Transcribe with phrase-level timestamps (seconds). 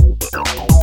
[0.00, 0.75] Música